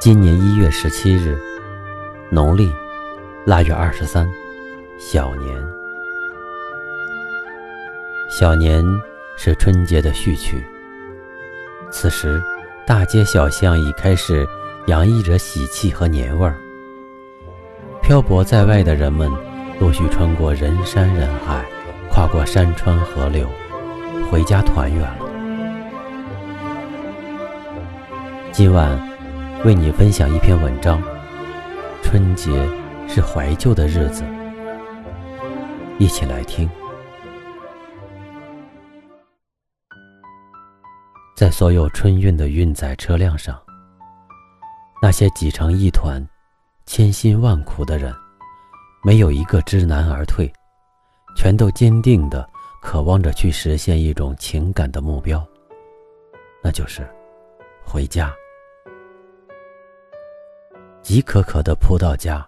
[0.00, 1.36] 今年一月十七日，
[2.30, 2.72] 农历
[3.44, 4.30] 腊月二十三，
[4.96, 5.60] 小年。
[8.30, 8.84] 小年
[9.36, 10.64] 是春节的序曲。
[11.90, 12.40] 此时，
[12.86, 14.46] 大街小巷已开始
[14.86, 16.54] 洋溢着喜气和年味儿。
[18.00, 19.28] 漂泊在外的人们，
[19.80, 21.64] 陆续穿过人山人海，
[22.08, 23.48] 跨过山川河流，
[24.30, 25.18] 回家团圆了。
[28.52, 29.17] 今晚。
[29.64, 31.02] 为你分享一篇文章。
[32.00, 32.66] 春节
[33.08, 34.22] 是怀旧的日子，
[35.98, 36.68] 一起来听。
[41.36, 43.60] 在所有春运的运载车辆上，
[45.02, 46.24] 那些挤成一团、
[46.86, 48.14] 千辛万苦的人，
[49.02, 50.50] 没有一个知难而退，
[51.36, 52.48] 全都坚定的
[52.80, 55.44] 渴望着去实现一种情感的目标，
[56.62, 57.04] 那就是
[57.84, 58.32] 回家。
[61.02, 62.46] 急可可的扑到家，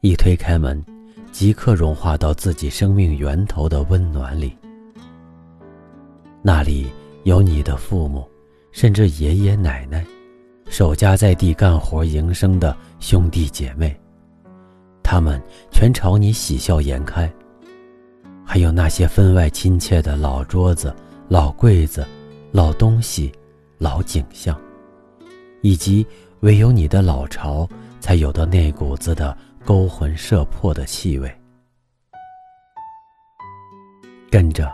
[0.00, 0.84] 一推开门，
[1.30, 4.54] 即刻融化到自己生命源头的温暖里。
[6.42, 6.86] 那里
[7.24, 8.28] 有你的父母，
[8.72, 10.04] 甚至爷爷奶奶，
[10.68, 13.98] 守家在地干活营生的兄弟姐妹，
[15.02, 15.40] 他们
[15.70, 17.32] 全朝你喜笑颜开。
[18.44, 20.94] 还有那些分外亲切的老桌子、
[21.28, 22.06] 老柜子、
[22.50, 23.32] 老东西、
[23.78, 24.60] 老景象，
[25.62, 26.06] 以及。
[26.42, 27.68] 唯有你的老巢，
[28.00, 31.32] 才有的那股子的勾魂摄魄的气味。
[34.28, 34.68] 跟着，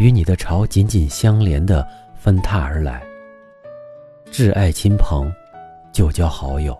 [0.00, 3.00] 与你的巢紧紧相连的分踏而来，
[4.32, 5.32] 挚爱亲朋，
[5.92, 6.76] 旧交好友，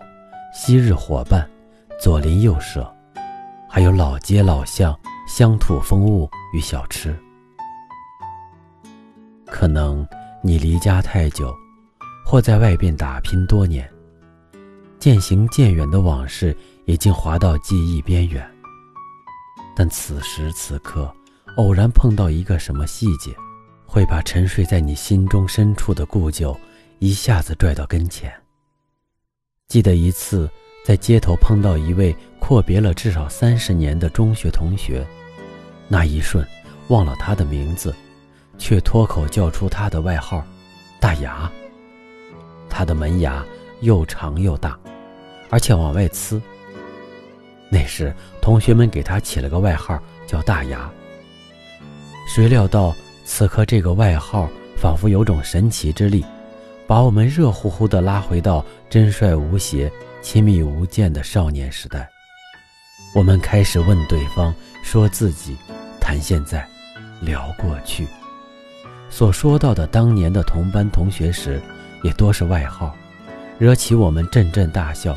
[0.53, 1.49] 昔日伙伴，
[1.97, 2.93] 左邻右舍，
[3.69, 4.93] 还有老街老巷、
[5.29, 7.17] 乡土风物与小吃。
[9.45, 10.05] 可能
[10.43, 11.55] 你离家太久，
[12.25, 13.89] 或在外边打拼多年。
[14.99, 18.45] 渐行渐远的往事已经滑到记忆边缘，
[19.73, 21.09] 但此时此刻，
[21.55, 23.33] 偶然碰到一个什么细节，
[23.85, 26.53] 会把沉睡在你心中深处的故旧
[26.99, 28.29] 一下子拽到跟前。
[29.69, 30.49] 记得一次
[30.83, 35.07] 在街头碰到一位阔别了至少三十年的中学同学，
[35.87, 36.45] 那一瞬
[36.89, 37.95] 忘了他的名字，
[38.57, 40.45] 却脱口叫出他的外号
[40.99, 41.49] “大牙”。
[42.69, 43.45] 他的门牙
[43.79, 44.77] 又长又大。
[45.49, 46.41] 而且往外呲。
[47.69, 50.89] 那时，同学们给他起了个外号，叫“大牙”。
[52.27, 52.95] 谁料到，
[53.25, 56.25] 此刻这个外号仿佛有种神奇之力，
[56.87, 62.09] 把我们热乎乎的拉回到真率无邪、亲密无间的少年时代。
[63.15, 65.55] 我们开始问对方，说自己，
[65.99, 66.67] 谈现在，
[67.21, 68.07] 聊过去。
[69.11, 71.59] 所说到的当年的同班同学时，
[72.03, 72.95] 也多是外号，
[73.57, 75.15] 惹起我们阵阵大笑。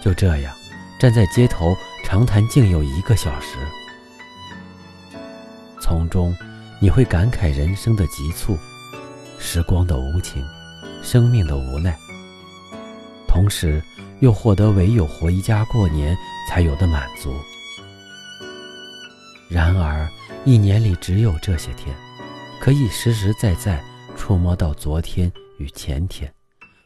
[0.00, 0.54] 就这样，
[0.98, 3.56] 站在街头长谈，竟有一个小时。
[5.80, 6.36] 从中，
[6.80, 8.56] 你会感慨人生的急促，
[9.38, 10.44] 时光的无情，
[11.02, 11.96] 生命的无奈。
[13.26, 13.82] 同时，
[14.20, 16.16] 又获得唯有回家过年
[16.48, 17.34] 才有的满足。
[19.48, 20.08] 然而，
[20.44, 21.96] 一年里只有这些天，
[22.60, 23.82] 可以实实在在
[24.16, 26.32] 触摸到昨天与前天，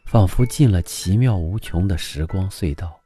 [0.05, 3.02] 仿佛进了奇妙无穷的时光隧道。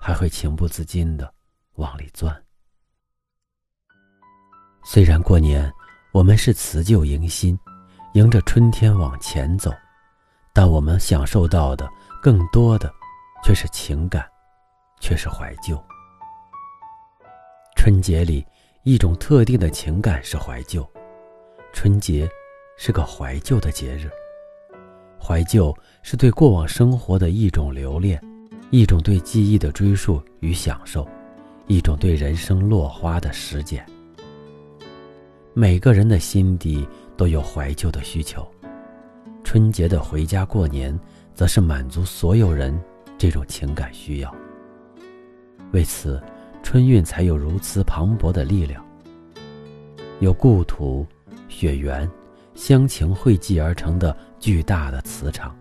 [0.00, 1.32] 还会情不自禁的
[1.74, 2.34] 往里钻。
[4.82, 5.70] 虽然过年
[6.10, 7.56] 我们是辞旧迎新，
[8.14, 9.70] 迎着春天往前走，
[10.54, 11.86] 但我们享受到的
[12.22, 12.90] 更多的
[13.44, 14.26] 却是情感，
[15.00, 15.78] 却是怀旧。
[17.76, 18.44] 春节里
[18.84, 20.90] 一种特定的情感是怀旧，
[21.74, 22.28] 春节
[22.78, 24.10] 是个怀旧的节日，
[25.22, 28.20] 怀旧是对过往生活的一种留恋。
[28.70, 31.06] 一种对记忆的追溯与享受，
[31.66, 33.84] 一种对人生落花的实践。
[35.52, 36.86] 每个人的心底
[37.16, 38.46] 都有怀旧的需求，
[39.42, 40.96] 春节的回家过年，
[41.34, 42.80] 则是满足所有人
[43.18, 44.32] 这种情感需要。
[45.72, 46.22] 为此，
[46.62, 48.84] 春运才有如此磅礴的力量。
[50.20, 51.04] 有故土、
[51.48, 52.08] 血缘、
[52.54, 55.56] 乡情汇集而成的巨大的磁场，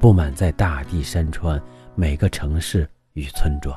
[0.00, 1.60] 布满在大地山川。
[1.98, 3.74] 每个城市与村庄，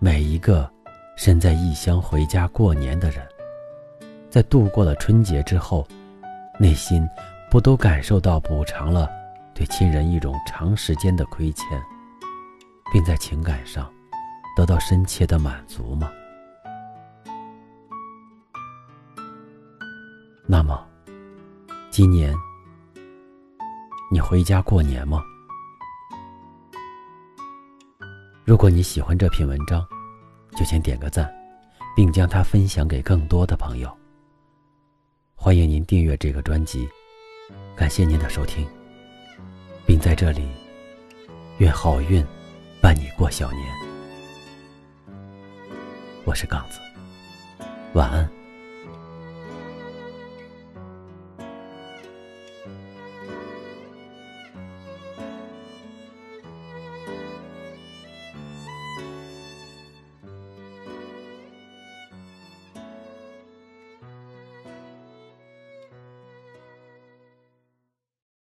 [0.00, 0.68] 每一个
[1.16, 3.24] 身在异乡回家过年的人，
[4.28, 5.86] 在度过了春节之后，
[6.58, 7.08] 内心
[7.48, 9.08] 不都感受到补偿了
[9.54, 11.80] 对亲人一种长时间的亏欠，
[12.92, 13.88] 并在情感上
[14.56, 16.10] 得到深切的满足吗？
[20.48, 20.84] 那么，
[21.92, 22.34] 今年。
[24.08, 25.20] 你回家过年吗？
[28.44, 29.84] 如果你喜欢这篇文章，
[30.56, 31.28] 就请点个赞，
[31.96, 33.94] 并将它分享给更多的朋友。
[35.34, 36.88] 欢迎您订阅这个专辑，
[37.74, 38.64] 感谢您的收听，
[39.84, 40.48] 并在这里
[41.58, 42.24] 愿好运
[42.80, 43.62] 伴你过小年。
[46.24, 46.78] 我是杠子，
[47.94, 48.35] 晚安。